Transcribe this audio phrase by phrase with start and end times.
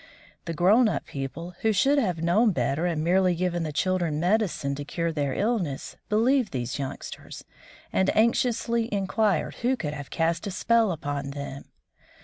[0.45, 4.73] The grown up people, who should have known better and merely given the children medicine
[4.73, 7.45] to cure their illness, believed these youngsters,
[7.93, 11.65] and anxiously inquired who could have cast a spell upon them.